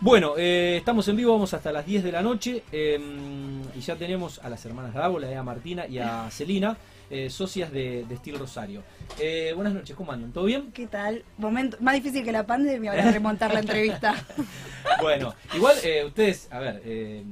[0.00, 3.00] Bueno, eh, estamos en vivo, vamos hasta las 10 de la noche eh,
[3.74, 6.76] y ya tenemos a las hermanas Dávola, a Martina y a Celina,
[7.10, 8.84] eh, socias de, de Steel Rosario.
[9.18, 10.30] Eh, buenas noches, ¿cómo andan?
[10.30, 10.70] ¿Todo bien?
[10.70, 11.24] ¿Qué tal?
[11.36, 14.14] Momento más difícil que la pandemia ahora remontar la entrevista.
[15.02, 17.22] Bueno, igual eh, ustedes, a ver, eh,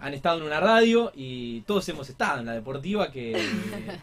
[0.00, 3.40] han estado en una radio y todos hemos estado en la deportiva que,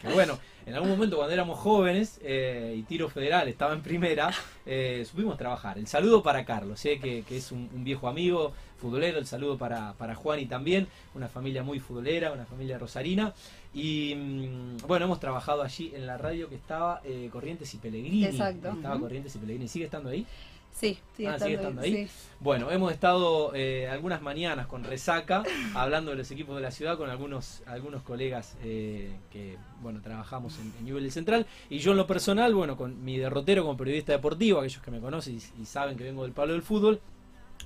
[0.01, 0.37] que, bueno,
[0.71, 4.31] en algún momento cuando éramos jóvenes eh, y Tiro Federal estaba en primera,
[4.65, 5.77] eh, supimos trabajar.
[5.77, 9.57] El saludo para Carlos, sé que, que es un, un viejo amigo futbolero, el saludo
[9.57, 13.33] para, para Juan y también, una familia muy futbolera, una familia rosarina.
[13.73, 18.25] Y mm, bueno, hemos trabajado allí en la radio que estaba eh, Corrientes y Pellegrini.
[18.25, 18.69] Exacto.
[18.69, 19.03] Estaba Ujú.
[19.03, 19.67] Corrientes y Pellegrini.
[19.67, 20.25] ¿Sigue estando ahí?
[20.73, 22.07] Sí, sigue Ah, estando, sigue estando ahí.
[22.07, 22.13] sí.
[22.39, 25.43] Bueno, hemos estado eh, algunas mañanas con resaca
[25.75, 30.57] hablando de los equipos de la ciudad con algunos algunos colegas eh, que bueno trabajamos
[30.57, 34.13] en, en Newell Central y yo en lo personal, bueno, con mi derrotero como periodista
[34.13, 36.99] deportivo, aquellos que me conocen y, y saben que vengo del palo del fútbol,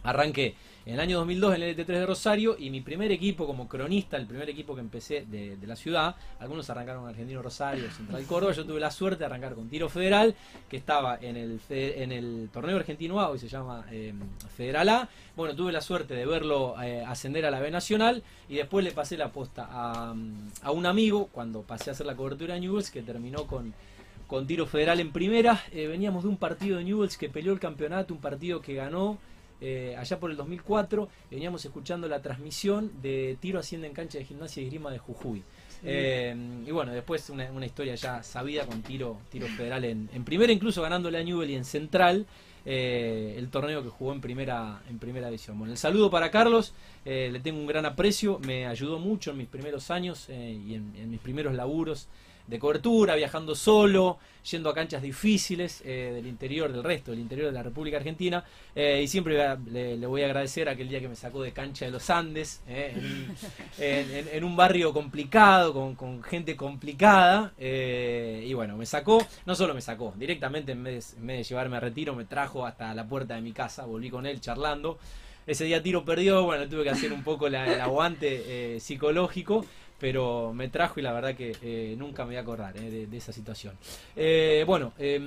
[0.06, 0.56] arranqué
[0.86, 4.18] en el año 2002 en el LT3 de Rosario y mi primer equipo como cronista,
[4.18, 8.24] el primer equipo que empecé de, de la ciudad, algunos arrancaron con Argentino Rosario, Central
[8.28, 10.36] Córdoba, yo tuve la suerte de arrancar con Tiro Federal,
[10.70, 14.14] que estaba en el, fe- en el torneo argentino A, hoy se llama eh,
[14.56, 15.10] Federal A.
[15.36, 18.92] Bueno, tuve la suerte de verlo eh, ascender a la B Nacional y después le
[18.92, 20.14] pasé la posta a,
[20.62, 23.74] a un amigo cuando pasé a hacer la cobertura de Newells que terminó con,
[24.28, 25.64] con Tiro Federal en primera.
[25.72, 29.18] Eh, veníamos de un partido de Newells que peleó el campeonato, un partido que ganó
[29.62, 31.08] eh, allá por el 2004.
[31.32, 35.44] Veníamos escuchando la transmisión de Tiro Hacienda en cancha de gimnasia y esgrima de Jujuy.
[35.84, 40.24] Eh, y bueno, después una, una historia ya sabida con tiro, tiro federal en, en
[40.24, 42.26] primera, incluso ganándole a Newell y en central
[42.66, 45.60] eh, el torneo que jugó en primera, en primera división.
[45.60, 46.74] Bueno, el saludo para Carlos,
[47.06, 50.74] eh, le tengo un gran aprecio, me ayudó mucho en mis primeros años eh, y
[50.74, 52.08] en, en mis primeros laburos
[52.48, 54.18] de cobertura, viajando solo,
[54.52, 58.44] yendo a canchas difíciles eh, del interior, del resto, del interior de la República Argentina.
[58.76, 61.52] eh, y siempre a- le, le voy a agradecer aquel día que me sacó de
[61.54, 63.36] cancha de los Andes, eh, en,
[63.84, 67.54] en- en- en un barrio complicado, con, con gente complicada.
[67.58, 71.44] eh, y bueno, me sacó, no solo me sacó, directamente en vez, en vez de
[71.46, 75.00] llevarme a retiro, me trajo hasta la puerta de mi casa, volví con él charlando.
[75.48, 79.64] Ese día tiro perdió, bueno, tuve que hacer un poco la- el aguante eh, psicológico,
[80.00, 83.08] pero me trajo y la verdad que eh, nunca me voy a acordar eh, de,
[83.08, 83.76] de esa situación.
[84.16, 85.20] Eh, bueno, eh,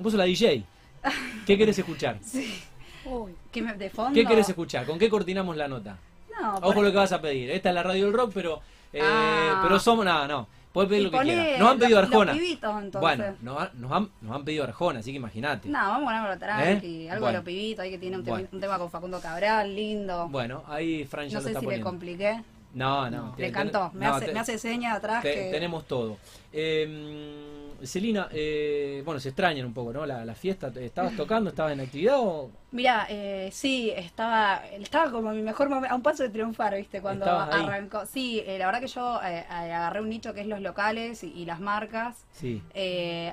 [0.00, 0.64] vos sos la DJ.
[1.46, 2.18] ¿Qué querés escuchar?
[2.22, 2.60] Sí.
[3.04, 4.14] Uy, ¿qué me, de fondo?
[4.14, 4.86] ¿Qué querés escuchar?
[4.86, 5.96] ¿Con qué cortinamos la nota?
[6.40, 7.50] No, Ojo lo que vas a pedir.
[7.50, 8.60] Esta es la radio del rock, pero
[8.92, 9.60] eh, Ah.
[9.62, 10.46] pero somos nada, no.
[10.72, 11.58] Puedes pedir y lo que quieras.
[11.58, 12.32] Nos han pedido los- Arjona.
[12.32, 13.00] Los pibitos, entonces.
[13.00, 15.68] Bueno, nos, han- nos han, nos han pedido Arjona, así que imagínate.
[15.68, 17.02] No, vamos a ponerlo tranqui.
[17.06, 17.10] ¿Eh?
[17.10, 17.26] Algo Bueno.
[17.26, 18.24] de los pibitos, ahí que tiene un,
[18.60, 20.28] tema con Facundo Cabral, lindo.
[20.28, 22.42] Bueno, ahí Fran ya no lo sé está si le compliqué.
[22.74, 23.34] No, no.
[23.36, 23.90] le cantó.
[23.94, 25.50] Me, no, hace, me hace seña atrás te- que...
[25.50, 26.16] Tenemos todo.
[26.52, 30.06] Eh, Celina, eh, bueno, se extrañan un poco, ¿no?
[30.06, 30.72] La, la fiesta.
[30.80, 31.50] ¿Estabas tocando?
[31.50, 32.50] ¿Estabas en actividad o...?
[32.72, 37.02] Mira, eh, sí, estaba, estaba como mi mejor momento, a un paso de triunfar, ¿viste?
[37.02, 38.06] Cuando arrancó.
[38.06, 41.22] Sí, eh, la verdad que yo eh, eh, agarré un nicho que es los locales
[41.22, 42.24] y, y las marcas.
[42.32, 42.62] Sí.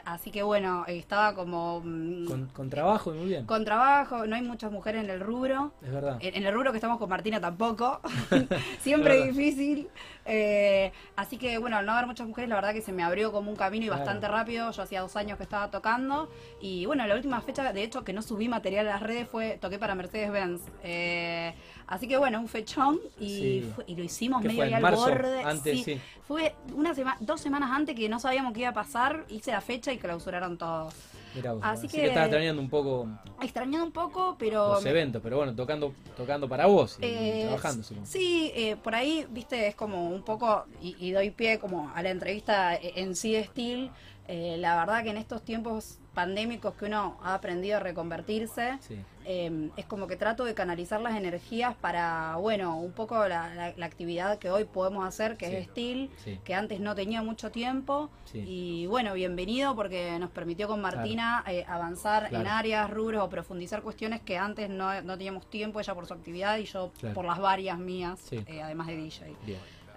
[0.04, 3.46] así que bueno, estaba como mm, Con, con trabajo y muy bien.
[3.46, 5.72] con trabajo, no hay muchas mujeres en el rubro.
[5.82, 6.18] Es verdad.
[6.20, 8.02] En, en el rubro que estamos con Martina tampoco.
[8.82, 9.88] Siempre difícil.
[10.32, 13.32] Eh, así que bueno, al no haber muchas mujeres, la verdad que se me abrió
[13.32, 14.04] como un camino y Claro.
[14.04, 14.70] bastante rápido.
[14.72, 16.30] Yo hacía dos años que estaba tocando.
[16.62, 19.58] Y bueno, la última fecha, de hecho, que no subí material a las redes fue
[19.60, 20.62] toqué para Mercedes-Benz.
[20.84, 21.54] Eh,
[21.90, 23.72] así que bueno, un fechón y, Sí.
[23.76, 25.02] fue- y lo hicimos ¿Qué medio ahí ¿En al marzo?
[25.10, 25.44] borde.
[25.44, 25.84] Antes, Sí.
[25.84, 26.02] sí.
[26.28, 29.62] Fue una semana, dos semanas antes que no sabíamos qué iba a pasar, hice la
[29.62, 30.90] fecha y clausuraron todo.
[31.36, 32.14] Mirá vos, Así así, que- que...
[32.20, 33.08] extrañando un poco
[33.42, 37.84] Extrañando un poco, pero los eventos, pero bueno, tocando tocando para vos y Eh, trabajando.
[38.04, 42.02] Sí, eh, por ahí, viste, es como un poco, y, y doy pie como a
[42.02, 43.92] la entrevista en sí de Steel.
[44.32, 48.98] eh, la verdad que en estos tiempos pandémicos que uno ha aprendido a reconvertirse, Sí.
[49.26, 53.74] eh, es como que trato de canalizar las energías para, bueno, un poco la, la-
[53.76, 55.56] la actividad que hoy podemos hacer, que Sí.
[55.56, 56.40] es Steel, Sí.
[56.44, 58.10] que antes no tenía mucho tiempo.
[58.34, 62.50] Y bueno, bienvenido porque nos permitió con Martina eh, avanzar en Claro.
[62.52, 66.58] áreas, rubros o profundizar cuestiones que antes no, no teníamos tiempo, ella por su actividad
[66.58, 67.16] y yo Claro.
[67.16, 69.36] por las varias mías, eh, además de DJ.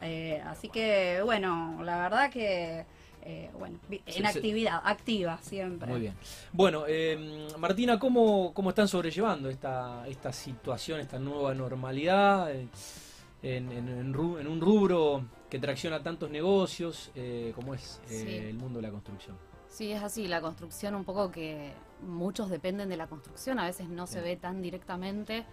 [0.04, 2.84] Eh, así que bueno, la verdad que,
[3.24, 4.24] eh, bueno, Sí, en sí.
[4.24, 5.88] actividad, activa siempre.
[5.90, 6.14] Muy bien.
[6.52, 12.68] Bueno, eh, Martina, ¿cómo, ¿cómo están sobrellevando esta, esta situación, esta nueva normalidad eh,
[13.42, 18.24] en, en- en ru- en un rubro que tracciona tantos negocios eh, como es eh,
[18.24, 18.34] Sí.
[18.48, 19.36] el mundo de la construcción?
[19.68, 21.72] Sí, es así, la construcción un poco que
[22.06, 25.44] muchos dependen de la construcción, a veces no se ve tan directamente.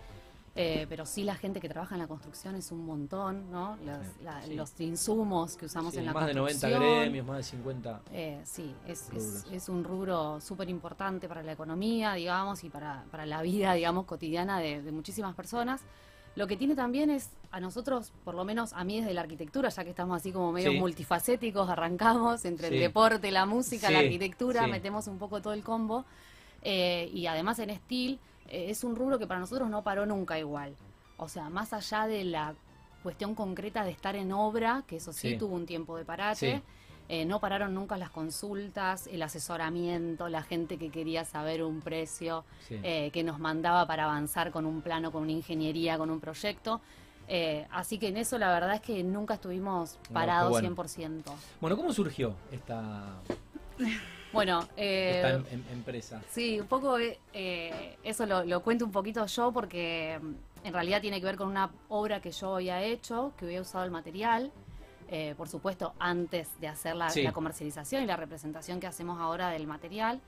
[0.62, 3.78] Eh, pero sí la gente que trabaja en la construcción es un montón, ¿no?
[3.86, 4.54] Los, Sí, la- sí.
[4.56, 7.00] los insumos que usamos Sí, en la más de 90 construcción.
[7.02, 8.02] gremios, más de 50.
[8.12, 13.06] Eh, sí, es, es, es un rubro súper importante para la economía, digamos, y para,
[13.10, 15.82] para la vida, digamos, cotidiana de, de muchísimas personas.
[16.36, 19.70] Lo que tiene también es, a nosotros, por lo menos a mí desde la arquitectura,
[19.70, 24.68] ya que estamos así como medio multifacéticos, arrancamos entre el deporte, la música, la arquitectura,
[24.68, 26.06] metemos un poco todo el combo.
[26.62, 28.20] Eh, y además en Steel
[28.52, 30.76] es un rubro que para nosotros no paró nunca igual.
[31.18, 32.54] O sea, más allá de la
[33.04, 35.38] cuestión concreta de estar en obra, que eso sí, Sí.
[35.38, 36.64] tuvo un tiempo de parate, Sí.
[37.08, 42.44] eh, no pararon nunca las consultas, el asesoramiento, la gente que quería saber un precio,
[42.68, 42.80] Sí.
[42.84, 46.82] eh, que nos mandaba para avanzar con un plano, con una ingeniería, con un proyecto.
[47.32, 50.68] Eh, así que en eso la verdad es que nunca estuvimos parados bueno.
[50.76, 51.32] 100%.
[51.62, 53.20] Bueno, ¿cómo surgió esta,
[54.32, 56.22] Bueno, eh, esta em- em- empresa?
[56.30, 60.74] Sí, un poco eh, eh, eso lo, lo cuento un poquito yo porque mm, en
[60.74, 63.92] realidad tiene que ver con una obra que yo había hecho, que había usado el
[63.92, 64.52] material,
[65.10, 67.24] eh, por supuesto antes de hacer la, Sí.
[67.24, 70.22] la comercialización y la representación que hacemos ahora del material.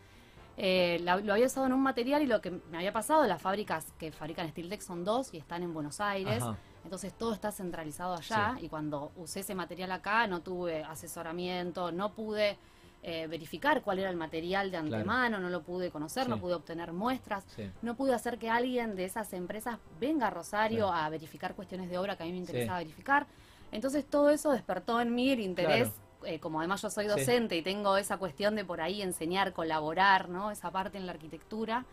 [0.57, 3.41] Eh, la- lo había usado en un material y lo que me había pasado, las
[3.41, 6.41] fábricas que fabrican Steel Deck son dos y están en Buenos Aires.
[6.41, 6.57] Ajá.
[6.83, 12.13] Entonces todo está centralizado allá y cuando usé ese material acá no tuve asesoramiento, no
[12.13, 12.57] pude
[13.03, 14.95] eh, verificar cuál era el material de Claro.
[14.95, 16.29] antemano, no lo pude conocer, Sí.
[16.29, 17.69] no pude obtener muestras, Sí.
[17.81, 20.93] no pude hacer que alguien de esas empresas venga a Rosario Claro.
[21.05, 23.25] a verificar cuestiones de obra que a mí me interesaba verificar.
[23.71, 25.89] Entonces todo eso despertó en mí el interés.
[26.23, 30.29] eh, como además yo soy docente y tengo esa cuestión de por ahí enseñar, colaborar,
[30.29, 30.51] ¿no?
[30.51, 31.83] Esa parte en la arquitectura,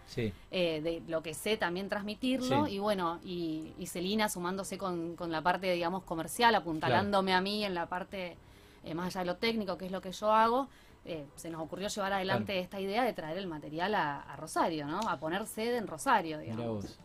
[0.51, 5.33] eh, de lo que sé también transmitirlo y bueno, y, y Celina sumándose con, con
[5.33, 8.37] la parte, digamos, comercial, apuntalándome a mí en la parte
[8.85, 10.69] eh, más allá de lo técnico, que es lo que yo hago,
[11.09, 14.87] eh, se nos ocurrió llevar adelante esta idea de traer el material a, a Rosario,
[14.87, 15.01] ¿no?
[15.01, 16.67] A poner sede en Rosario, digamos.
[16.85, 16.99] vos.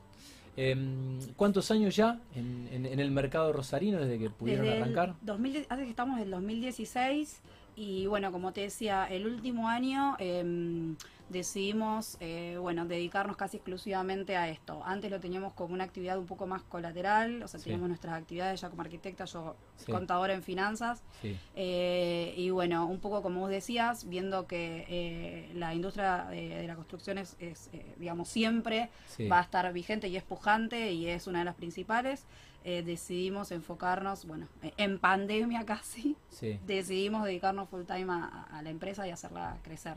[0.55, 4.83] Em, ¿Cuántos años ya en, en- en el mercado rosarino desde que pudieron Desde el
[4.83, 5.15] arrancar?
[5.21, 7.41] 2010 hace que estamos en el 2016
[7.75, 10.95] y bueno, como te decía, el último año em,
[11.29, 14.81] decidimos, eh, bueno, dedicarnos casi exclusivamente a esto.
[14.85, 17.65] Antes lo teníamos como una actividad un poco más colateral, o sea, Sí.
[17.65, 19.91] teníamos nuestras actividades ya como arquitecta, yo Sí.
[19.91, 21.01] contadora en finanzas.
[21.21, 21.35] Sí.
[21.55, 26.67] Eh, y bueno, un poco como vos decías, viendo que eh, la industria de, de
[26.67, 28.89] la construcción es, es, eh, digamos, siempre
[29.31, 32.25] va a estar vigente y es pujante y es una de las principales,
[32.63, 36.59] eh, decidimos enfocarnos, bueno, en pandemia casi, Sí.
[36.65, 39.95] decidimos dedicarnos full time a, a la empresa y hacerla crecer.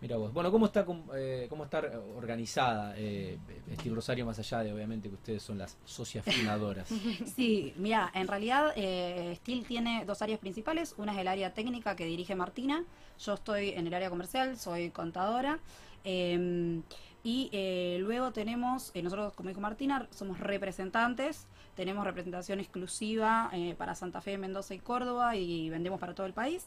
[0.00, 0.32] Mira vos.
[0.32, 1.80] Bueno, ¿cómo está, eh, cómo está
[2.16, 3.38] organizada eh,
[3.74, 6.88] Steel Rosario más allá de obviamente que ustedes son las socias fundadoras?
[7.36, 10.94] Sí, mira, en realidad eh, Steel tiene dos áreas principales.
[10.98, 12.84] Una es el área técnica que dirige Martina.
[13.20, 15.60] Yo estoy en el área comercial, soy contadora.
[16.04, 16.80] eh,
[17.24, 21.46] y eh, luego tenemos, eh, nosotros como dijo Martina, somos representantes.
[21.76, 26.34] Tenemos representación exclusiva eh, para Santa Fe, Mendoza y Córdoba y vendemos para todo el
[26.34, 26.66] país.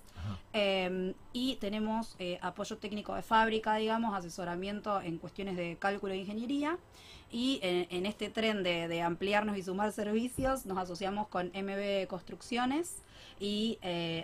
[0.53, 6.77] Eh, y tenemos apoyo técnico de fábrica, digamos, asesoramiento en cuestiones de cálculo e ingeniería.
[7.31, 12.07] Y en, en este tren de, de ampliarnos y sumar servicios, nos asociamos con MB
[12.07, 13.03] Construcciones.
[13.39, 13.77] Y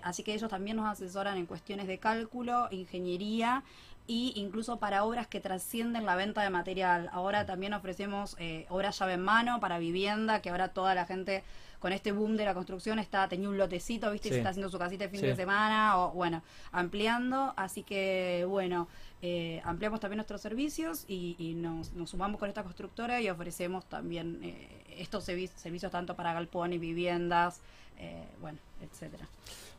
[0.03, 3.63] así que ellos también nos asesoran en cuestiones de cálculo, ingeniería
[4.11, 7.09] y incluso para obras que trascienden la venta de material.
[7.13, 11.45] Ahora también ofrecemos eh, obras llave en mano para vivienda, que ahora toda la gente
[11.79, 14.27] con este boom de la construcción está tenía un lotecito, ¿viste?
[14.27, 15.27] Y se está haciendo su casita de fin Sí.
[15.27, 16.43] de semana o bueno,
[16.73, 18.89] ampliando, así que bueno,
[19.21, 23.85] eh, ampliamos también nuestros servicios y, y nos, nos sumamos con esta constructora y ofrecemos
[23.85, 27.61] también eh, estos servi- servicios tanto para galpones, viviendas,
[27.99, 29.27] eh, bueno, etcétera.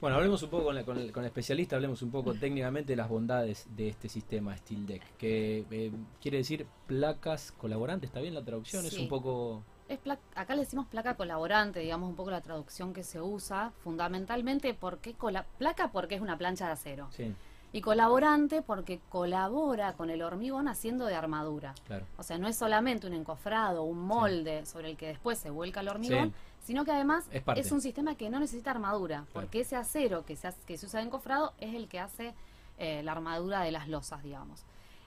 [0.01, 2.93] Bueno, hablemos un poco con, la- con el, con el especialista, hablemos un poco técnicamente
[2.93, 5.91] de las bondades de este sistema Steel Deck, que eh,
[6.21, 8.85] quiere decir placas colaborantes, ¿está bien la traducción?
[8.87, 9.63] Es un poco...
[9.89, 9.99] Es
[10.37, 15.13] acá le decimos placa colaborante, digamos un poco la traducción que se usa, fundamentalmente porque
[15.15, 17.33] cola- placa porque es una plancha de acero Sí,
[17.73, 21.75] y colaborante porque colabora con el hormigón haciendo de armadura.
[21.87, 22.07] claro.
[22.19, 25.81] O sea, no es solamente un encofrado, un molde sobre el que después se vuelca
[25.81, 26.67] el hormigón, Sí.
[26.67, 27.25] sino que además
[27.57, 30.87] Es un sistema que no necesita armadura, porque ese acero que se, hace- que se
[30.87, 32.35] usa de encofrado es el que hace
[32.79, 34.65] eh, la armadura de las losas, digamos.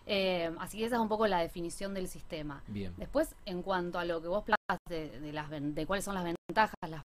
[0.07, 2.61] Eh, así que esa es un poco la definición del sistema.
[2.67, 2.93] Bien.
[2.97, 6.23] Después, en cuanto a lo que vos planteás de, de las, de cuáles son las
[6.23, 7.01] ventajas, las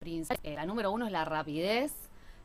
[0.00, 1.92] principales, eh, la número uno es la rapidez,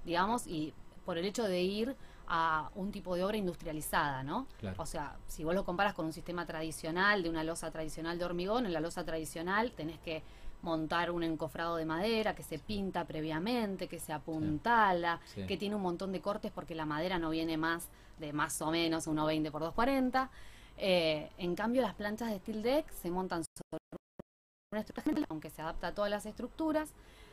[0.06, 0.74] digamos, y
[1.06, 1.96] por el hecho de ir
[2.28, 4.48] a un tipo de obra industrializada, ¿no?
[4.60, 4.76] Claro.
[4.82, 8.26] O sea, si vos lo comparas con un sistema tradicional, de una losa tradicional de
[8.26, 10.24] hormigón, en la losa tradicional tenés que
[10.62, 15.46] montar un encofrado de madera que se pinta previamente, que se apuntala, Sí.
[15.46, 17.88] que tiene un montón de cortes porque la madera no viene más
[18.20, 20.30] de más o menos 1,20 por 2,40.
[20.78, 25.88] Eh, en cambio, las planchas de Steel Deck se montan sobre estructura, aunque se adapta
[25.88, 26.90] a todas las estructuras,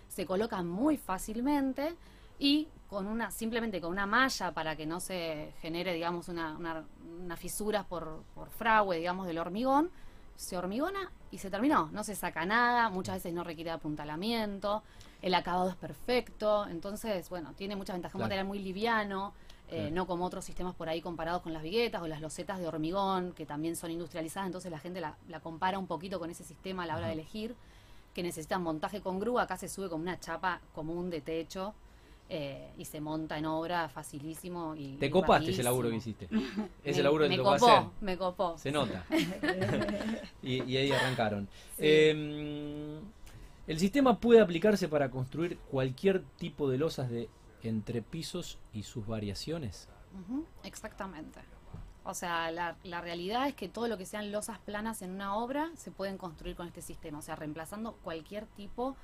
[0.09, 1.97] se coloca muy fácilmente
[2.43, 6.85] y con una simplemente con una malla para que no se genere digamos una, una,
[7.23, 9.91] una fisura por, por fragüe digamos del hormigón
[10.35, 11.89] se hormigona y se terminó.
[11.93, 14.83] No se saca nada muchas veces no requiere apuntalamiento
[15.23, 19.35] el acabado es perfecto entonces bueno tiene muchas ventajas un material muy liviano
[19.69, 22.67] eh, no como otros sistemas por ahí comparados con las viguetas o las losetas de
[22.67, 26.43] hormigón que también son industrializadas entonces la gente la, la compara un poquito con ese
[26.43, 27.55] sistema a la hora de elegir
[28.13, 31.73] que necesitan montaje con grúa acá se sube como una chapa común de techo
[32.29, 36.29] eh, y se monta en obra facilísimo y Te y copaste ese laburo que hiciste.
[36.85, 37.89] Ese Me- laburo me te tocó copó, hacer.
[38.01, 38.59] me copó.
[38.59, 39.05] Se nota.
[40.43, 41.49] y, y ahí arrancaron.
[41.77, 41.83] Sí.
[41.85, 43.01] Eh,
[43.67, 47.29] el sistema puede aplicarse para construir cualquier tipo de losas de
[47.63, 49.89] entrepisos y sus variaciones.
[50.29, 51.41] Ujú, exactamente.
[52.05, 55.37] O sea, la, la realidad es que todo lo que sean losas planas en una
[55.37, 58.97] obra se pueden construir con este sistema, o sea, reemplazando cualquier tipo de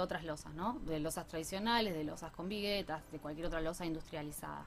[0.00, 0.78] otras losas, ¿no?
[0.80, 4.66] De losas tradicionales, de losas con viguetas, de cualquier otra losa industrializada.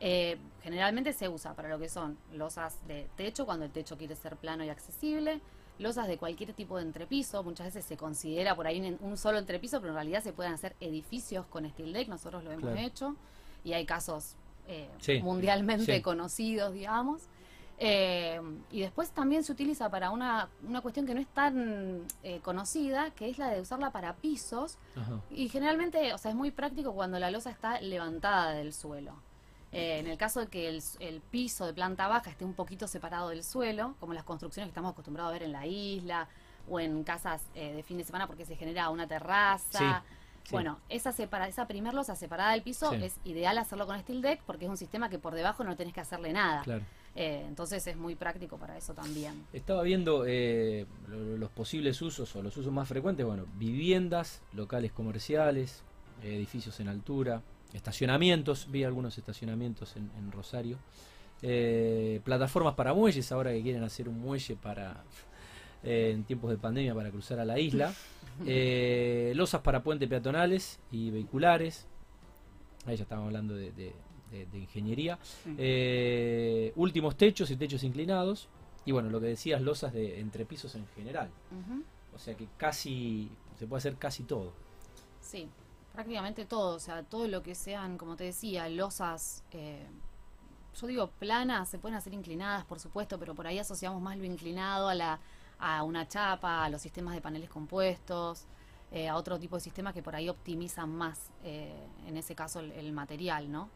[0.00, 4.14] Eh, generalmente se usa para lo que son losas de techo, cuando el techo quiere
[4.16, 5.40] ser plano y accesible,
[5.78, 9.80] losas de cualquier tipo de entrepiso, muchas veces se considera por ahí un solo entrepiso,
[9.80, 12.78] pero en realidad se pueden hacer edificios con steel deck, nosotros lo hemos Claro.
[12.86, 13.16] hecho,
[13.64, 14.34] y hay casos
[14.70, 16.02] eh, Sí, mundialmente sí.
[16.02, 17.22] conocidos, digamos.
[17.80, 18.40] Eh,
[18.72, 23.10] y después también se utiliza para una, una cuestión que no es tan eh, conocida,
[23.12, 25.20] que es la de usarla para pisos, Ajá.
[25.30, 29.12] y generalmente, o sea, es muy práctico cuando la losa está levantada del suelo.
[29.70, 32.88] Eh, en el caso de que el, el piso de planta baja esté un poquito
[32.88, 36.26] separado del suelo, como las construcciones que estamos acostumbrados a ver en la isla
[36.68, 39.78] o en casas eh, de fin de semana porque se genera una terraza.
[39.78, 39.84] Sí,
[40.44, 40.52] sí.
[40.52, 43.04] Bueno, esa, separa, esa primer losa separada del piso Sí.
[43.04, 45.92] es ideal hacerlo con steel deck porque es un sistema que por debajo no tenés
[45.92, 46.62] que hacerle nada.
[46.62, 46.82] Claro.
[47.20, 49.44] Eh, entonces es muy práctico para eso también.
[49.52, 54.92] Estaba viendo eh, lo- los posibles usos o los usos más frecuentes, bueno, viviendas, locales
[54.92, 55.82] comerciales,
[56.22, 60.78] edificios en altura, estacionamientos, vi algunos estacionamientos en, en Rosario,
[61.42, 65.02] eh, plataformas para muelles, ahora que quieren hacer un muelle para
[65.82, 67.92] eh, en tiempos de pandemia para cruzar a la isla,
[68.46, 71.86] eh, losas para puentes peatonales y vehiculares,
[72.86, 73.92] ahí ya estábamos hablando de, de-
[74.30, 75.54] de- de ingeniería, Sí.
[75.58, 78.48] eh, últimos techos y techos inclinados.
[78.84, 81.30] Y bueno, lo que decías, losas de entrepisos en general.
[82.14, 84.52] O sea que casi, se puede hacer casi todo.
[85.20, 85.48] Sí,
[85.92, 89.86] prácticamente todo, o sea, todo lo que sean, como te decía, losas, eh,
[90.80, 94.24] yo digo planas, se pueden hacer inclinadas, por supuesto, pero por ahí asociamos más lo
[94.24, 95.18] inclinado a, la,
[95.58, 98.46] a una chapa, a los sistemas de paneles compuestos,
[98.90, 101.74] eh, a otro tipo de sistemas que por ahí optimizan más, eh,
[102.06, 103.68] en ese caso, el, el material, ¿no?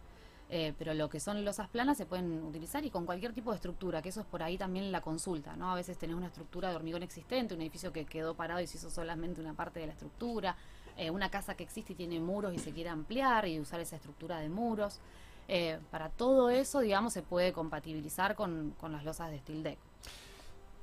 [0.54, 3.56] Eh, pero lo que son losas planas se pueden utilizar y con cualquier tipo de
[3.56, 5.72] estructura, que eso es por ahí también la consulta, ¿no?
[5.72, 8.76] A veces tenés una estructura de hormigón existente, un edificio que quedó parado y se
[8.76, 10.54] hizo solamente una parte de la estructura,
[10.98, 13.96] eh, una casa que existe y tiene muros y se quiere ampliar y usar esa
[13.96, 15.00] estructura de muros.
[15.48, 19.78] Eh, para todo eso, digamos, se puede compatibilizar con, con las losas de steel deck.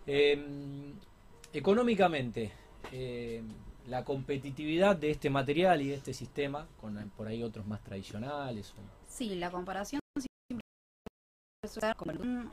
[0.08, 0.94] Eh,
[1.54, 2.52] económicamente,
[2.92, 3.44] eh,
[3.90, 8.74] la competitividad de este material y de este sistema, con por ahí otros más tradicionales.
[9.08, 10.00] Sí, la comparación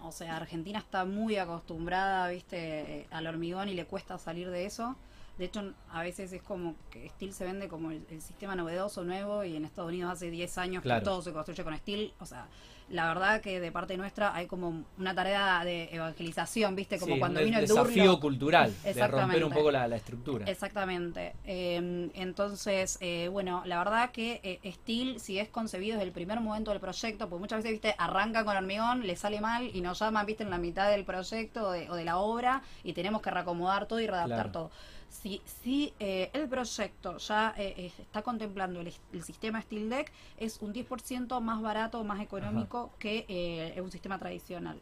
[0.03, 4.67] o sea, Argentina está muy acostumbrada, viste, eh, al hormigón y le cuesta salir de
[4.67, 4.97] eso.
[5.39, 9.05] De hecho, a veces es como que Steel se vende como el, el sistema novedoso,
[9.05, 11.01] nuevo, y en Estados Unidos hace 10 años Claro.
[11.01, 12.15] que todo se construye con Steel.
[12.21, 12.47] O sea,
[12.89, 17.21] la verdad que de parte nuestra hay como una tarea de evangelización, viste, como Sí,
[17.21, 18.21] cuando vino el desafío Durlock.
[18.23, 20.47] cultural, de romper un poco la, la estructura.
[20.49, 21.35] Exactamente.
[21.45, 26.41] Eh, entonces, eh, bueno, la verdad que eh, Steel, si es concebido desde el primer
[26.41, 29.99] momento del proyecto, pues muchas veces, viste, arrancan con hormigón, le sale mal y nos
[29.99, 33.21] llaman, viste, en la mitad del proyecto o de, o de la obra y tenemos
[33.21, 34.53] que reacomodar todo y readaptar Claro.
[34.53, 34.71] todo.
[35.09, 40.13] Si, si eh, el proyecto ya eh, eh, está contemplando el, el sistema Steel Deck,
[40.37, 44.81] es un 10% más barato, más económico que eh, un sistema tradicional.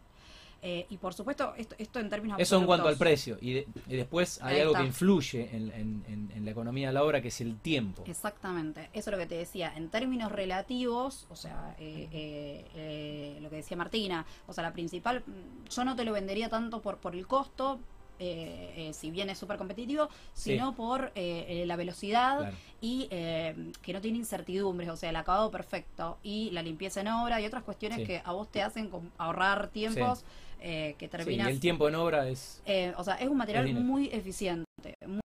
[0.67, 3.37] Eh, y por supuesto, esto, esto en términos Eso en cuanto al precio.
[3.41, 4.81] Y, de- y después hay Ahí algo está.
[4.81, 8.03] que influye en, en- en- en la economía de la obra, que es el tiempo.
[8.07, 9.75] Exactamente, eso es lo que te decía.
[9.77, 14.73] En términos relativos, o sea, eh, eh, eh, lo que decía Martina, o sea, la
[14.73, 17.79] principal, mm, yo no te lo vendería tanto por, por el costo,
[18.19, 20.53] eh, eh, si bien es súper competitivo, Sí.
[20.53, 22.57] sino por eh, eh, la velocidad Claro.
[22.81, 27.09] y eh, que no tiene incertidumbres, o sea, el acabado perfecto y la limpieza en
[27.09, 28.05] obra y otras cuestiones Sí.
[28.07, 30.25] que a vos te hacen ahorrar tiempos
[30.61, 31.49] eh, que Sí, terminas...
[31.49, 32.63] y el tiempo en obra es...
[32.97, 34.65] O sea, es un material muy eficiente,
[35.07, 35.21] muy,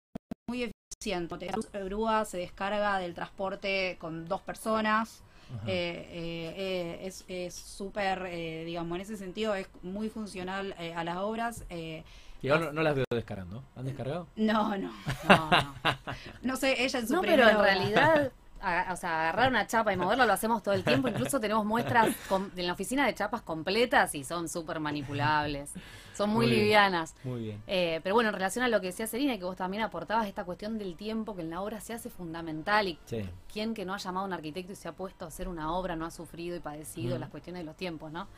[0.49, 1.37] muy eficiente.
[1.37, 5.23] Te- La grúa se descarga del transporte con dos personas.
[5.67, 8.25] Eh, eh, eh, es es súper,
[8.65, 11.65] digamos, en ese sentido es muy funcional a las obras.
[12.45, 13.65] Que ahora no, no las veo descargando.
[13.75, 14.27] ¿Han descargado?
[14.37, 14.93] No, no.
[15.29, 15.75] No, no.
[16.43, 19.67] No sé, ella en su No, primera pero en realidad, a- o sea, agarrar una
[19.67, 21.09] chapa y moverla lo hacemos todo el tiempo.
[21.09, 25.71] Incluso tenemos muestras com- en la oficina de chapas completas y son súper manipulables.
[26.15, 26.61] Son muy, Muy bien.
[26.65, 27.15] livianas.
[27.25, 27.63] Muy bien.
[27.67, 30.27] Eh, pero bueno, en relación a lo que decía Serena y que vos también aportabas,
[30.29, 33.29] esta cuestión del tiempo que en la obra se hace fundamental y Sí.
[33.53, 35.73] quién que no ha llamado a un arquitecto y se ha puesto a hacer una
[35.75, 37.21] obra no ha sufrido y padecido Mm.
[37.21, 38.29] las cuestiones de los tiempos, ¿no?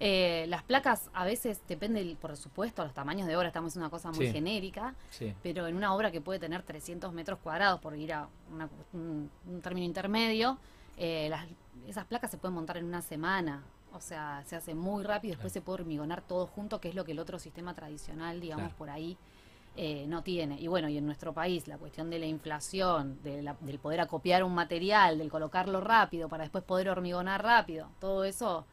[0.00, 3.90] Eh, las placas a veces depende, por supuesto, los tamaños de obra, estamos en una
[3.90, 4.32] cosa muy Sí.
[4.32, 5.32] genérica, Sí.
[5.42, 9.30] pero en una obra que puede tener 300 metros cuadrados, por ir a una- un,
[9.46, 10.58] un término intermedio,
[10.96, 11.46] eh, las-
[11.86, 13.62] esas placas se pueden montar en una semana.
[13.94, 17.04] O sea, se hace muy rápido, después se puede hormigonar todo junto, que es lo
[17.04, 18.78] que el otro sistema tradicional, digamos, Claro.
[18.78, 19.16] por ahí
[19.74, 20.60] eh, no tiene.
[20.60, 24.00] Y bueno, y en nuestro país la cuestión de la inflación, de la- del poder
[24.02, 28.66] acopiar un material, del colocarlo rápido para después poder hormigonar rápido, todo eso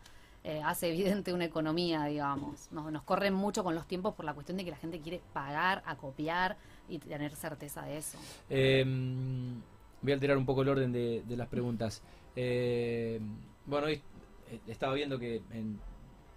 [0.44, 2.72] eh, hace evidente una economía, digamos.
[2.72, 5.22] Nos, nos corren mucho con los tiempos por la cuestión de que la gente quiere
[5.34, 8.18] pagar, acopiar y tener certeza de eso.
[8.50, 8.84] Eh,
[10.02, 12.02] voy a alterar un poco el orden de, de las preguntas.
[12.36, 13.20] Eh,
[13.66, 14.02] bueno, hoy
[14.50, 15.80] eh, estaba viendo que en-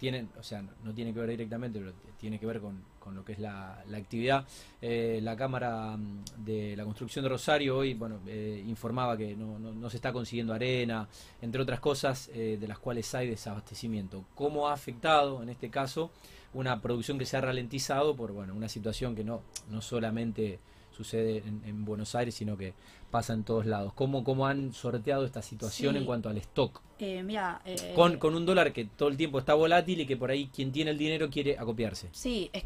[0.03, 3.23] tienen, o sea, no, tiene que ver directamente, pero tiene que ver con, con lo
[3.23, 4.45] que es la, la actividad.
[4.81, 9.57] Eh, la Cámara mm, de la Construcción de Rosario hoy, bueno, eh, informaba que no,
[9.59, 11.07] no- no se está consiguiendo arena,
[11.41, 14.25] entre otras cosas eh, de las cuales hay desabastecimiento.
[14.35, 16.11] ¿Cómo ha afectado, en este caso,
[16.53, 19.39] una producción que se ha ralentizado por, bueno, una situación que no,
[19.71, 20.59] no solamente
[20.95, 22.73] sucede en, en Buenos Aires, sino que
[23.11, 23.93] pasa en todos lados.
[23.93, 25.99] ¿Cómo, cómo han sorteado esta situación Sí.
[25.99, 26.81] en cuanto al stock?
[26.99, 30.17] Eh, mira, eh, Con, con un dólar que todo el tiempo está volátil y que
[30.17, 32.09] por ahí quien tiene el dinero quiere acopiarse.
[32.11, 32.63] Sí, es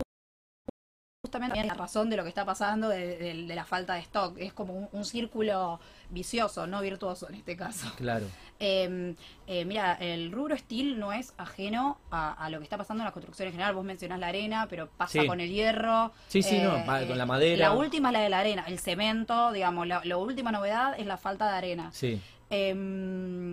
[1.27, 4.37] justamente la razón de lo que está pasando de, de- de la falta de stock.
[4.37, 5.79] Es como un, un círculo
[6.09, 7.91] vicioso, no virtuoso en este caso.
[7.97, 8.25] Claro.
[8.59, 9.13] Eh,
[9.45, 13.05] eh, mira, el rubro steel no es ajeno a, a lo que está pasando en
[13.05, 13.75] la construcción en general.
[13.75, 15.27] Vos mencionás la arena, pero pasa Sí.
[15.27, 16.11] con el hierro.
[16.27, 16.71] Sí, sí, eh, no,
[17.07, 17.69] con la madera.
[17.69, 21.05] La última es la de la arena, el cemento, digamos, la, la última novedad es
[21.05, 21.89] la falta de arena.
[21.91, 23.46] Sí, Em,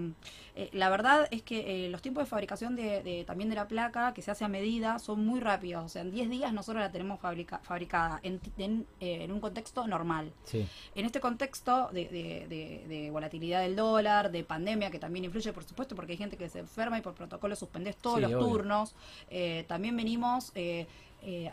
[0.57, 3.67] eh, la verdad es que eh, los tiempos de fabricación de, de- también de la
[3.67, 5.85] placa, que se hace a medida, son muy rápidos.
[5.85, 9.41] O sea, en 10 días nosotros la tenemos fabrica- fabricada en, en, eh, en un
[9.41, 10.33] contexto normal.
[10.45, 10.67] sí.
[10.95, 15.53] En este contexto de, de- de- de volatilidad del dólar, de pandemia, que también influye,
[15.53, 18.33] por supuesto, porque hay gente que se enferma y por protocolo suspendés todos Sí, los
[18.35, 18.47] obvio.
[18.47, 18.95] turnos.
[19.31, 20.53] Eh, también venimos...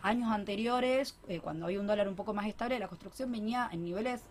[0.04, 4.22] años anteriores, cuando había un dólar un poco más estable, la construcción venía en niveles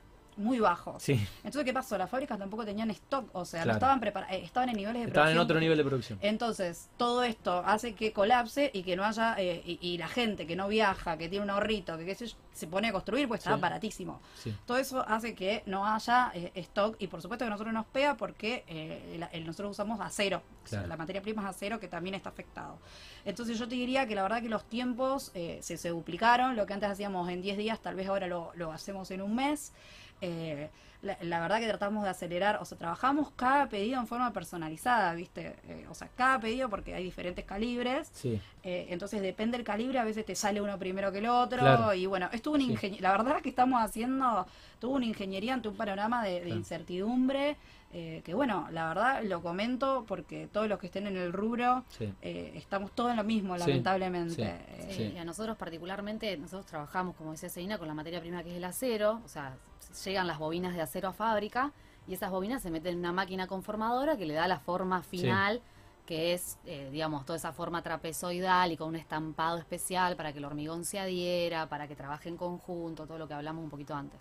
[0.40, 1.02] muy bajos.
[1.02, 1.96] Sí, Entonces, ¿qué pasó?
[1.98, 3.72] Las fábricas tampoco tenían stock, o sea, Claro.
[3.74, 6.18] no estaban preparadas, estaban en niveles de estaban en producción- otro nivel de producción.
[6.22, 10.46] Entonces, todo esto hace que colapse y que no haya, eh, y, y la gente
[10.46, 13.28] que no viaja, que tiene un ahorrito, que qué sé yo, se pone a construir,
[13.28, 13.60] pues está Sí.
[13.60, 14.20] baratísimo.
[14.36, 14.54] Sí.
[14.66, 17.86] Todo eso hace que no haya eh, stock y por supuesto que a nosotros nos
[17.86, 20.88] pega porque eh, la- el- nosotros usamos acero, O sea, Claro.
[20.88, 22.78] la materia prima es acero que también está afectado.
[23.24, 26.66] Entonces yo te diría que la verdad que los tiempos eh, se, se duplicaron, lo
[26.66, 29.72] que antes hacíamos en 10 días, tal vez ahora lo, lo hacemos en un mes.
[30.20, 30.68] Eh,
[31.02, 35.14] la, la verdad que tratamos de acelerar, o sea, trabajamos cada pedido en forma personalizada,
[35.14, 35.56] ¿viste?
[35.66, 38.10] Eh, o sea, cada pedido porque hay diferentes calibres.
[38.12, 41.60] Sí, Eh, entonces depende del calibre, a veces te sale uno primero que el otro.
[41.60, 41.94] Claro.
[41.94, 42.98] Y bueno, esto una Sí.
[43.00, 44.46] la verdad que estamos haciendo,
[44.78, 46.56] tuvo una ingeniería ante un panorama de, de Claro.
[46.56, 47.56] incertidumbre.
[47.92, 51.84] Eh, que bueno, la verdad lo comento porque todos los que estén en el rubro
[51.88, 52.12] sí.
[52.22, 54.34] eh, estamos todos en lo mismo, Sí, lamentablemente.
[54.34, 55.02] sí, Eh, Sí.
[55.14, 58.56] Y a nosotros particularmente, nosotros trabajamos, como decía Selina, con la materia prima que es
[58.56, 59.56] el acero, o sea,
[60.04, 61.72] llegan las bobinas de acero a fábrica
[62.06, 65.60] y esas bobinas se meten en una máquina conformadora que le da la forma final,
[66.06, 70.38] que es, eh, digamos, toda esa forma trapezoidal y con un estampado especial para que
[70.38, 73.94] el hormigón se adhiera, para que trabaje en conjunto, todo lo que hablamos un poquito
[73.94, 74.20] antes.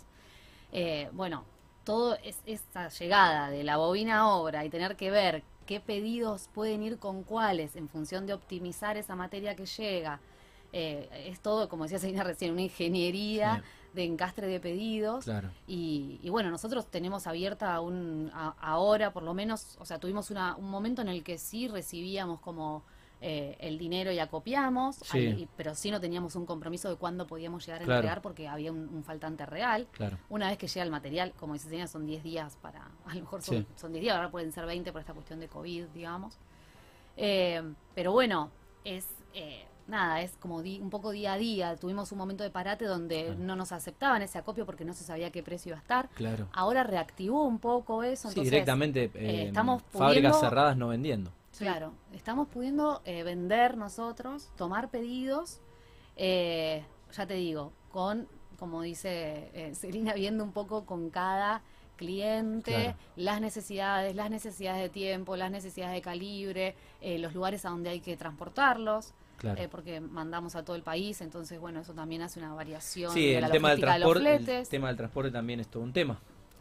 [0.72, 1.46] Eh, bueno,
[1.84, 6.50] todo es, esa llegada de la bobina a obra y tener que ver qué pedidos
[6.54, 10.20] pueden ir con cuáles en función de optimizar esa materia que llega.
[10.72, 13.64] Eh, es todo, como decía Selina recién, una ingeniería
[13.94, 15.26] de encastre de pedidos.
[15.26, 15.50] Claro.
[15.68, 20.30] Y, y bueno, nosotros tenemos abierta un, a- ahora, por lo menos, o sea, tuvimos
[20.30, 22.84] una, un momento en el que sí recibíamos como
[23.22, 25.18] eh, el dinero y acopiamos, Sí.
[25.18, 28.00] ahí- pero sí no teníamos un compromiso de cuándo podíamos llegar a Claro.
[28.00, 29.88] entregar porque había un, un faltante real.
[29.92, 30.18] Claro.
[30.30, 33.20] Una vez que llega el material, como dice Selena, son 10 días para, a lo
[33.22, 33.68] mejor son, Sí.
[33.76, 36.38] son 10 días, ahora pueden ser 20 por esta cuestión de COVID, digamos.
[37.18, 37.62] Eh,
[37.96, 38.50] pero bueno,
[38.86, 41.76] es eh, nada, es como di- un poco día a día.
[41.76, 43.40] Tuvimos un momento de parate donde Claro.
[43.40, 46.10] no nos aceptaban ese acopio porque no se sabía qué precio iba a estar.
[46.12, 46.48] Claro.
[46.54, 48.30] Ahora reactivó un poco eso.
[48.30, 51.32] Sí, entonces, directamente eh, estamos fábricas cerradas no vendiendo.
[51.60, 55.60] Claro, estamos pudiendo eh, vender nosotros, tomar pedidos,
[56.16, 61.62] eh, ya te digo, con, como dice eh, Selina, viendo un poco con cada
[61.98, 62.96] cliente Claro.
[63.18, 67.90] las necesidades, las necesidades de tiempo, las necesidades de calibre, eh, los lugares a donde
[67.90, 69.14] hay que transportarlos.
[69.38, 69.62] Claro.
[69.62, 73.28] eh, porque mandamos a todo el país, entonces bueno, eso también hace una variación Sí,
[73.28, 75.68] de el la tema del logística de los transporte, el tema del transporte también es
[75.70, 76.20] todo un tema.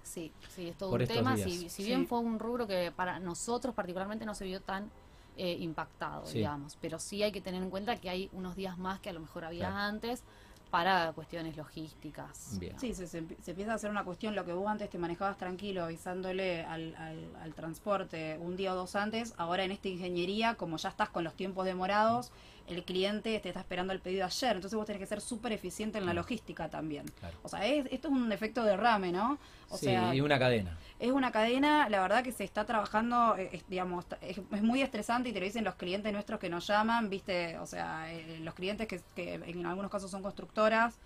[0.08, 1.36] Sí, sí, es todo por un tema.
[1.36, 2.06] Si, si bien Sí.
[2.06, 4.90] fue un rubro que para nosotros particularmente no se vio tan
[5.36, 6.38] eh, impactado, Sí.
[6.38, 6.76] digamos.
[6.80, 9.20] Pero sí hay que tener en cuenta que hay unos días más que a lo
[9.20, 9.76] mejor había Claro.
[9.76, 10.24] antes
[10.70, 12.58] para cuestiones logísticas.
[12.58, 12.78] Bien.
[12.78, 14.98] Sí, se, se empie- se empieza a hacer una cuestión, lo que vos antes te
[14.98, 19.88] manejabas tranquilo avisándole al, al- al transporte un día o dos antes, ahora en esta
[19.88, 22.32] ingeniería, como ya estás con los tiempos demorados,
[22.68, 25.98] el cliente te está esperando el pedido ayer, entonces vos tenés que ser súper eficiente
[25.98, 27.06] en la logística también.
[27.20, 27.36] Claro.
[27.42, 29.38] O sea, es- esto es un efecto derrame, ¿no?
[29.70, 30.76] O sí, sea, y una cadena.
[30.98, 34.82] es una cadena, la verdad que se está trabajando, eh, es, digamos, es, es muy
[34.82, 38.38] estresante y te lo dicen los clientes nuestros que nos llaman, viste, o sea, eh,
[38.42, 40.98] los clientes que, que en algunos casos son constructoras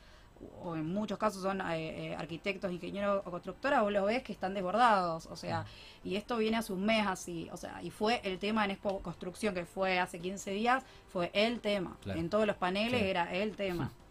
[0.63, 4.33] o en muchos casos son eh, eh, arquitectos, ingenieros o constructoras, vos los ves que
[4.33, 5.65] están desbordados, o sea,
[6.05, 9.01] y esto viene hace un mes así, o sea, y fue el tema en Expo
[9.01, 12.19] Construcción que fue hace 15 días, fue el tema, Claro.
[12.21, 13.07] en todos los paneles Claro.
[13.07, 13.91] era el tema.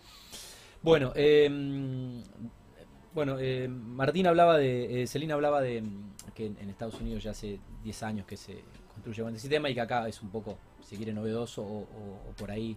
[0.83, 1.47] Bueno, eh,
[3.13, 7.21] bueno, eh, Martín hablaba de, eh, Celina hablaba de mm, que en en Estados Unidos
[7.23, 8.63] ya hace 10 años que se
[8.93, 12.29] construye con este sistema y que acá es un poco, si quiere, novedoso o, o-
[12.29, 12.75] o por ahí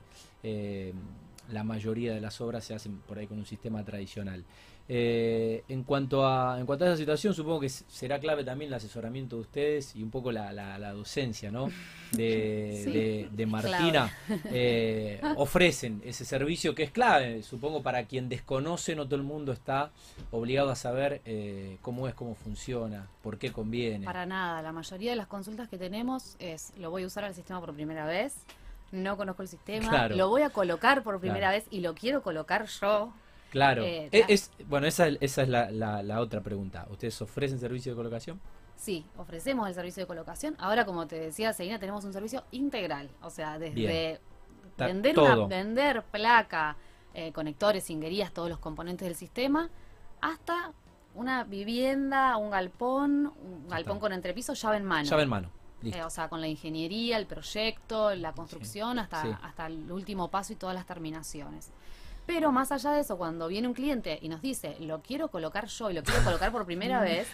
[1.51, 4.45] la mayoría de las obras se hacen por ahí con un sistema tradicional.
[4.87, 8.75] Eh, en cuanto a en cuanto a esa situación, supongo que será clave también el
[8.75, 11.71] asesoramiento de ustedes y un poco la, la- la docencia, ¿no?
[12.13, 14.13] De, Sí, de- Martina.
[14.53, 19.53] Eh, ofrecen ese servicio que es clave, supongo, para quien desconoce, no todo el mundo
[19.53, 19.91] está
[20.31, 24.05] obligado a saber eh, cómo es, cómo funciona, por qué conviene.
[24.05, 27.35] Para nada, la mayoría de las consultas que tenemos es, lo voy a usar al
[27.35, 28.35] sistema por primera vez,
[28.95, 30.17] no conozco el sistema, Claro.
[30.17, 31.57] lo voy a colocar por primera Claro.
[31.59, 33.13] vez y lo quiero colocar yo.
[33.51, 33.83] Claro.
[33.83, 36.87] Eh, E- la- es, bueno, esa, es- esa es la, la- la otra pregunta.
[36.91, 38.41] ¿Ustedes ofrecen servicio de colocación?
[38.77, 40.57] Sí, ofrecemos el servicio de colocación.
[40.59, 43.11] Ahora, como te decía, Seguina, tenemos un servicio integral.
[43.23, 44.21] O sea, desde
[44.77, 46.77] vender, una, vender placa,
[47.15, 49.71] eh, conectores, cinguerías, todos los componentes del sistema,
[50.21, 50.73] hasta
[51.15, 54.01] una vivienda, un galpón, un galpón está.
[54.01, 55.09] con entrepiso, llave en mano.
[55.09, 55.51] Llave en mano.
[55.93, 59.29] Eh, o sea, con la ingeniería, el proyecto, la construcción, hasta, sí.
[59.43, 61.73] hasta el último paso y todas las terminaciones.
[62.27, 65.67] Pero más allá de eso, cuando viene un cliente y nos dice, lo quiero colocar
[65.67, 67.29] yo y lo quiero colocar por primera vez,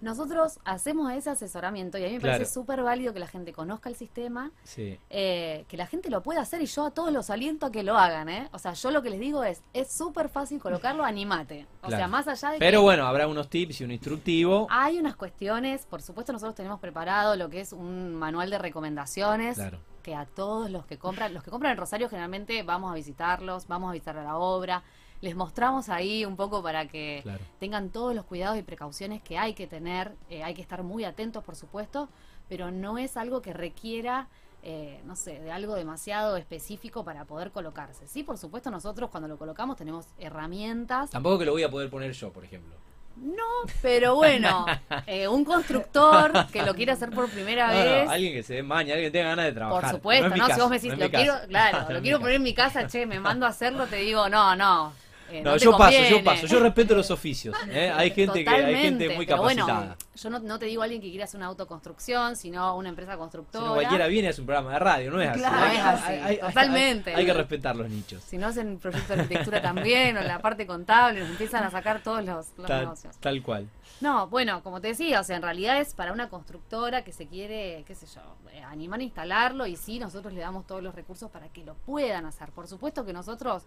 [0.00, 2.34] nosotros hacemos ese asesoramiento y a mí me Claro.
[2.38, 4.98] parece súper válido que la gente conozca el sistema, Sí.
[5.10, 7.82] eh, que la gente lo pueda hacer y yo a todos los aliento a que
[7.82, 8.48] lo hagan, ¿eh?
[8.52, 11.66] O sea, yo lo que les digo es, es súper fácil colocarlo, animate.
[11.82, 11.96] O Claro.
[11.96, 14.66] sea, más allá de Pero que bueno, habrá unos tips y un instructivo.
[14.70, 19.56] hay unas cuestiones, por supuesto nosotros tenemos preparado lo que es un manual de recomendaciones
[19.56, 19.78] Claro.
[20.02, 23.66] que a todos los que compran, los que compran en Rosario generalmente vamos a visitarlos,
[23.66, 24.82] vamos a visitar la obra,
[25.20, 27.40] les mostramos ahí un poco para que Claro.
[27.58, 31.04] tengan todos los cuidados y precauciones que hay que tener, eh, hay que estar muy
[31.04, 32.08] atentos por supuesto,
[32.48, 34.28] pero no es algo que requiera,
[34.62, 38.06] eh, no sé, de algo demasiado específico para poder colocarse.
[38.06, 41.90] Sí, por supuesto nosotros cuando lo colocamos tenemos herramientas Tampoco que lo voy a poder
[41.90, 42.74] poner yo, por ejemplo.
[43.16, 43.42] no,
[43.82, 44.64] pero bueno,
[45.06, 48.08] eh, un constructor que lo quiere hacer por primera No, no, vez.
[48.08, 49.82] alguien que se dé maña, alguien que tenga ganas de trabajar.
[49.82, 50.34] Por supuesto, ¿no?
[50.36, 53.04] si caso, vos me decís, lo quiero, claro, lo quiero poner en mi casa, che,
[53.06, 54.92] me mando a hacerlo, te digo, no, no.
[55.30, 56.46] Eh, No, yo paso, yo paso.
[56.46, 57.54] Yo respeto los oficios.
[57.70, 57.92] ¿eh?
[57.94, 59.78] Hay gente que hay gente muy capacitada.
[59.80, 62.88] Bueno, yo no, no te digo a alguien que quiera hacer una autoconstrucción, sino una
[62.88, 63.66] empresa Si constructora.
[63.66, 65.38] no, cualquiera viene a un programa de radio, no es así.
[65.40, 67.10] Claro, no es así, hay- hay- totalmente.
[67.10, 68.22] Hay, hay que respetar los nichos.
[68.24, 71.70] Si no hacen proyecto de arquitectura también, o en la parte contable, nos empiezan a
[71.70, 73.16] sacar todos los, los Tal, negocios.
[73.18, 73.68] tal cual.
[74.00, 77.26] No, bueno, como te decía, o sea, en realidad es para una constructora que se
[77.26, 78.20] quiere, qué sé yo,
[78.52, 81.74] eh, animar a instalarlo y sí, nosotros le damos todos los recursos para que lo
[81.74, 82.50] puedan hacer.
[82.52, 83.64] Por supuesto que nosotros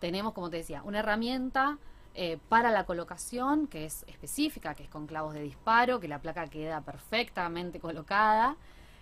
[0.00, 1.78] tenemos, como te decía, una herramienta
[2.14, 6.18] eh, para la colocación que es específica, que es con clavos de disparo, que la
[6.20, 8.56] placa queda perfectamente colocada.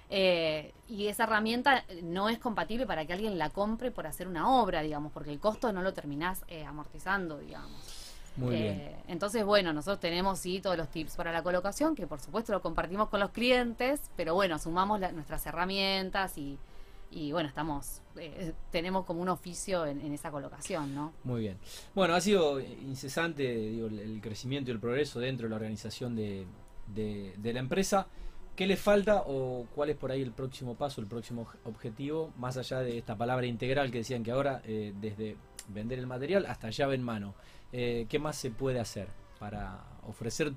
[0.08, 4.48] eh, y esa herramienta no es compatible para que alguien la compre por hacer una
[4.62, 7.80] obra, digamos, porque el costo no lo terminás eh, amortizando, digamos.
[8.36, 8.96] Muy Eh, bien.
[9.08, 12.60] Entonces, bueno, nosotros tenemos sí todos los tips para la colocación, que por supuesto lo
[12.62, 16.58] compartimos con los clientes, pero bueno, sumamos la- nuestras herramientas y,
[17.10, 21.12] y bueno, estamos, eh, tenemos como un oficio en, esa colocación, ¿no?
[21.24, 21.58] Muy bien.
[21.94, 26.46] Bueno, ha sido incesante el- crecimiento y el progreso dentro de la organización de,
[26.88, 28.06] de- la empresa.
[28.56, 32.56] ¿Qué le falta o cuál es por ahí el próximo paso, el próximo objetivo, más
[32.56, 35.36] allá de esta palabra integral que decían que ahora, eh, desde
[35.68, 37.34] vender el material hasta llave en mano?
[37.72, 40.54] Eh, ¿Qué más se puede hacer para ofrecer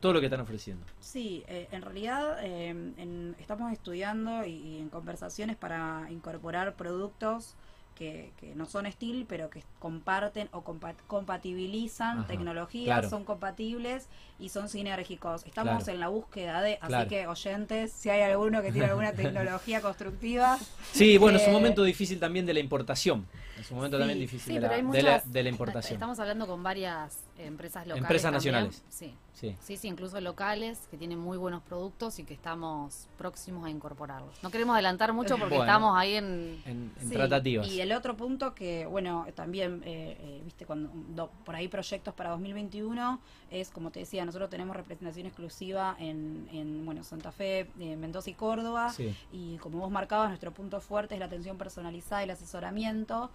[0.00, 0.84] todo lo que están ofreciendo?
[1.00, 7.54] Sí, eh, en realidad eh, en- estamos estudiando y, y en conversaciones para incorporar productos
[7.96, 13.10] que, que no son Steel, pero que comparten o compa- compatibilizan Ajá, tecnologías, claro.
[13.10, 15.44] son compatibles y son sinérgicos.
[15.44, 15.92] Estamos Claro.
[15.92, 17.08] en la búsqueda de, así Claro.
[17.10, 20.58] que oyentes, si hay alguno que tiene alguna tecnología constructiva,
[20.92, 23.26] Sí, bueno, es un Eh, momento difícil también de la importación.
[23.60, 25.92] Es un momento Sí, también difícil Sí, de, la, de la importación.
[25.94, 28.02] Estamos hablando con varias empresas locales.
[28.04, 28.54] Empresas también.
[28.54, 28.84] nacionales.
[28.88, 29.14] Sí.
[29.32, 29.56] Sí.
[29.62, 34.42] Sí, sí, incluso locales que tienen muy buenos productos y que estamos próximos a incorporarlos.
[34.42, 35.64] No queremos adelantar mucho porque Bueno.
[35.64, 36.60] estamos ahí en...
[36.66, 37.66] En, en Sí, tratativas.
[37.66, 42.12] Y el otro punto que, bueno, también, eh, eh, viste, cuando do- por ahí proyectos
[42.12, 43.18] para 2021
[43.50, 48.28] es, como te decía, nosotros tenemos representación exclusiva en, en bueno, Santa Fe, eh, Mendoza
[48.28, 48.90] y Córdoba.
[48.90, 49.16] Sí.
[49.32, 53.30] Y como vos marcabas, nuestro punto fuerte es la atención personalizada y el asesoramiento.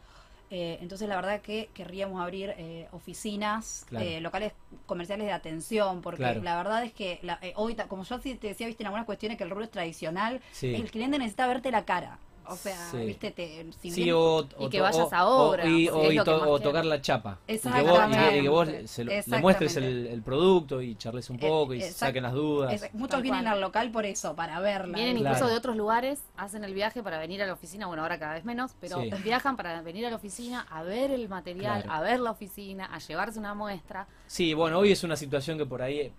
[0.51, 4.05] Eh, entonces, la verdad que querríamos abrir eh, oficinas, Claro.
[4.05, 4.53] eh, locales
[4.85, 6.43] comerciales de atención, porque Claro.
[6.43, 9.37] la verdad es que la- eh, hoy, como yo te decía, viste, en algunas cuestiones
[9.37, 10.73] que el rubro es tradicional, Sí.
[10.75, 12.19] el cliente necesita verte la cara.
[12.47, 12.97] O sea, Sí.
[12.97, 16.17] viste, te, si Sí, o, Y que vayas o- a obra, o- y- o y
[16.17, 17.39] to- tocar la chapa.
[17.47, 18.87] Y que vos, y que- y que vos Exactamente.
[18.87, 20.13] se lo- le muestres el, Exactamente.
[20.13, 22.73] el producto y charles un Eh, poco y exact- saquen las dudas.
[22.73, 23.53] es- muchos Tal vienen cual.
[23.53, 24.95] al local por eso, para verla.
[24.95, 25.35] Vienen Claro.
[25.35, 28.33] incluso de otros lugares, hacen el viaje para venir a la oficina, bueno, ahora cada
[28.33, 29.09] vez menos, pero Sí.
[29.23, 31.97] viajan para venir a la oficina a ver el material, Claro.
[31.97, 34.07] a ver la oficina, a llevarse una muestra.
[34.27, 36.11] Sí, bueno, hoy es una situación que por ahí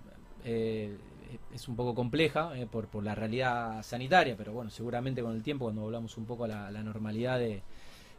[0.49, 0.97] eh,
[1.55, 5.43] es un poco compleja eh, por, por la realidad sanitaria, pero bueno, seguramente con el
[5.43, 7.62] tiempo, cuando volvamos un poco a la, la normalidad de,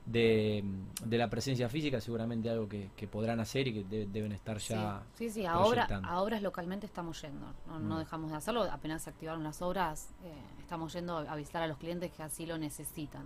[0.05, 0.63] de,
[1.05, 4.57] de la presencia física, seguramente algo que, que podrán hacer y que de- deben estar
[4.57, 5.01] ya.
[5.15, 6.09] sí, sí, sí, a, obra, proyectando.
[6.09, 7.99] a obras localmente estamos yendo, no, no Mm.
[7.99, 11.77] dejamos de hacerlo, apenas se activaron las obras, eh, estamos yendo a visitar a los
[11.77, 13.23] clientes que así lo necesitan.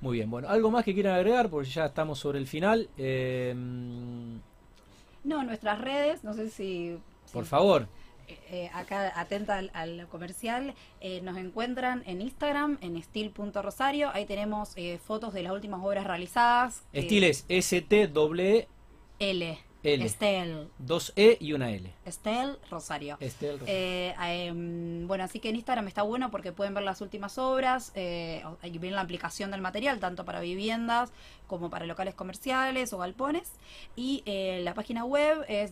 [0.00, 2.88] Muy bien, bueno, algo más que quieran agregar, porque ya estamos sobre el final.
[2.96, 3.54] Eh,
[5.24, 6.98] No, nuestras redes, no sé si...
[7.32, 7.86] por favor,
[8.50, 14.72] eh, acá atenta al, al comercial, eh, nos encuentran en Instagram, en estil.rosario, ahí tenemos
[14.76, 16.82] eh, fotos de las últimas obras realizadas.
[16.92, 18.68] que- estiles S-T-W-L,
[19.18, 19.58] L.
[19.84, 20.04] L.
[20.04, 20.68] Estel.
[20.78, 21.92] dos E y una L.
[22.04, 23.16] Estel Rosario.
[23.20, 27.38] Estel, Eh, em, bueno, así que en Instagram está bueno porque pueden ver las últimas
[27.38, 31.12] obras, eh, y ven la aplicación del material, tanto para viviendas
[31.46, 33.52] como para locales comerciales o galpones.
[33.94, 34.24] Y
[34.62, 35.70] la página web es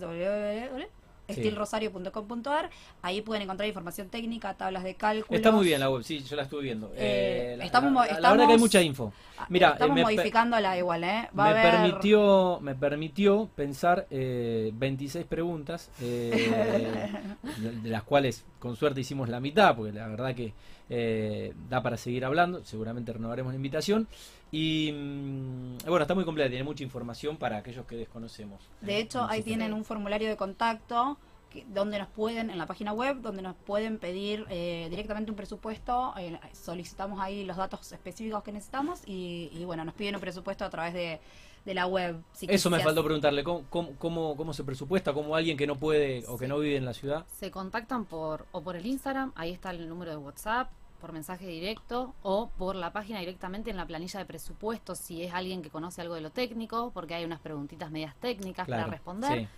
[1.26, 2.70] www.estilrosario.com.ar.
[3.02, 5.36] Ahí pueden encontrar información técnica, tablas de cálculo.
[5.36, 6.88] Está muy bien la web, sí, yo la estuve viendo.
[6.94, 9.12] Eh, Eh, la, estamos mo- la- la verdad que hay mucha info.
[9.48, 11.28] Mira, Estamos eh, modificándola igual, ¿eh?
[11.38, 17.10] Va a me haber- permitió, me permitió pensar eh, 26 preguntas, eh,
[17.82, 20.52] de las cuales con suerte hicimos la mitad, porque la verdad que
[20.88, 24.06] eh, da para seguir hablando, seguramente renovaremos la invitación.
[24.52, 28.60] Y mm, bueno, está muy completa, tiene mucha información para aquellos que desconocemos.
[28.80, 31.18] De eh, hecho, ahí tienen un formulario de contacto
[31.50, 35.36] que- donde nos pueden, en la página web, donde nos pueden pedir eh, directamente un
[35.36, 36.14] presupuesto.
[36.18, 40.64] eh, solicitamos ahí los datos específicos que necesitamos y, y, bueno, nos piden un presupuesto
[40.64, 41.20] a través de,
[41.66, 42.22] de la web.
[42.32, 45.12] Si Eso me faltó preguntarle, ¿cómo, cómo, cómo, cómo se presupuesta?
[45.12, 47.26] ¿Cómo alguien que no puede o que no vive en la ciudad?
[47.26, 51.46] Se contactan por o por el Instagram, ahí está el número de WhatsApp, por mensaje
[51.46, 55.68] directo o por la página directamente en la planilla de presupuestos si es alguien que
[55.68, 59.40] conoce algo de lo técnico, porque hay unas preguntitas medias técnicas para responder.
[59.40, 59.48] sí.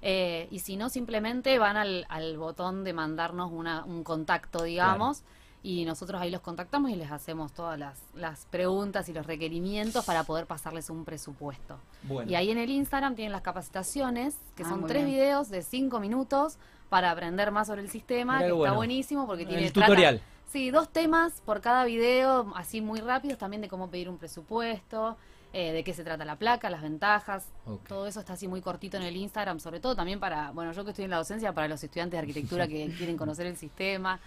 [0.00, 5.24] Eh, y si no, simplemente van al, al botón de mandarnos una, un contacto, digamos,
[5.70, 10.02] y nosotros ahí los contactamos y les hacemos todas las, las preguntas y los requerimientos
[10.06, 11.78] para poder pasarles un presupuesto.
[12.04, 12.30] Bueno.
[12.30, 15.16] Y ahí en el Instagram tienen las capacitaciones, que Ah, son tres bien.
[15.16, 16.56] videos de cinco minutos
[16.88, 19.88] para aprender más sobre el sistema, Mirá que qué está buenísimo porque tiene el trata-
[19.88, 20.22] tutorial.
[20.50, 25.18] Sí, dos temas por cada video, así muy rápidos, también de cómo pedir un presupuesto,
[25.52, 27.44] eh, de qué se trata la placa, las ventajas,
[27.86, 30.84] todo eso está así muy cortito en el Instagram, sobre todo también para, bueno, yo
[30.84, 34.18] que estoy en la docencia, para los estudiantes de arquitectura que quieren conocer el sistema.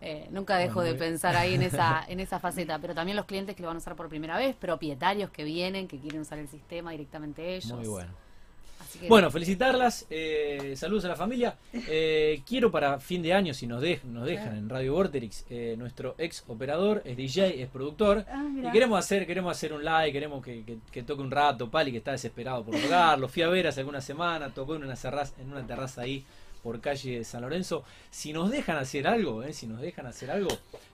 [0.00, 3.24] Eh, nunca dejo Bueno, de pensar ahí en esa, en esa faceta, pero también los
[3.26, 6.38] clientes que lo van a usar por primera vez, propietarios que vienen, que quieren usar
[6.38, 7.72] el sistema directamente ellos.
[7.72, 8.10] Muy bueno.
[8.80, 11.56] Así que- Bueno, felicitarlas, eh, saludos a la familia.
[11.72, 15.74] Eh, quiero para fin de año, si nos, dej- nos dejan en Radio Vorterix, eh,
[15.78, 18.26] nuestro ex operador es DJ, es productor.
[18.28, 21.70] Ah, Y queremos hacer, queremos hacer un live, queremos que, que- que toque un rato,
[21.70, 24.84] Pali que está desesperado por tocar, lo fui a ver hace alguna semana, tocó en
[24.84, 26.24] una, terraza, en una terraza ahí
[26.64, 27.84] por calle San Lorenzo.
[28.10, 30.48] Si nos dejan hacer algo, eh, si nos dejan hacer algo,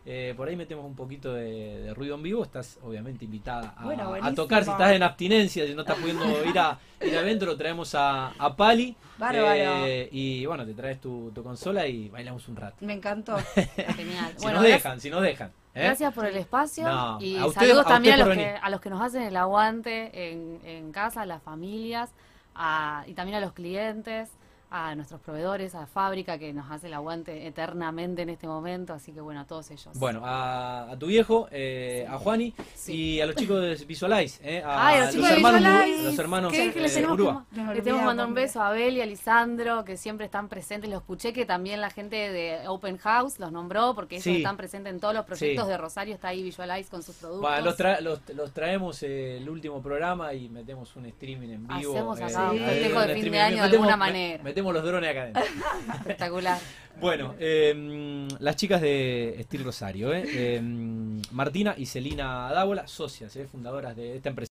[0.04, 3.84] eh, por ahí metemos un poquito de, de ruido en vivo, estás obviamente invitada a,
[3.84, 4.34] Bueno, a buenísimo.
[4.34, 8.32] tocar, si estás en abstinencia, si no estás pudiendo ir a ir adentro, traemos a,
[8.36, 8.94] a Pali.
[9.16, 9.46] Bárbaro.
[9.86, 12.76] eh, y bueno, te traes tu, tu consola y bailamos un rato.
[12.80, 13.36] Me encantó.
[13.96, 14.32] Genial.
[14.36, 15.50] Si Bueno, nos dejan, si nos dejan.
[15.74, 15.84] ¿eh?
[15.84, 18.70] Gracias por el espacio No, y a usted- saludos a también a los, que, a
[18.70, 22.10] los que nos hacen el aguante en, en casa, a las familias
[22.56, 24.30] a- y también a los clientes.
[24.70, 28.92] A nuestros proveedores, a la fábrica que nos hace el aguante eternamente en este momento,
[28.94, 29.88] así que bueno, a todos ellos.
[29.98, 32.92] Bueno, a, a tu viejo, eh, a Juani Sí.
[33.16, 36.02] y a los chicos de Visualize, eh, a, Ay, los de hermanos, Visualize.
[36.04, 37.44] los hermanos ¿Qué- qué les eh, tenemos que Urúa.
[37.74, 40.88] Le mandar un beso a Abel y a Lisandro, que siempre están presentes.
[40.88, 44.36] Lo escuché que también la gente de Open House los nombró, porque ellos Sí.
[44.36, 46.14] están presentes en todos los proyectos de Rosario.
[46.14, 47.64] Está ahí Visualize con sus productos.
[47.64, 51.92] Los, tra- los, los traemos eh, el último programa y metemos un streaming en vivo.
[51.92, 54.42] Hacemos acá un festejo de fin de año de alguna manera.
[54.60, 55.42] Metemos los drones acá adentro.
[55.94, 56.58] Espectacular.
[57.00, 60.60] Bueno, eh, las chicas de Estil Rosario, eh, eh,
[61.30, 64.49] Martina y Celina Dávola, socias, eh, fundadoras de esta empresa.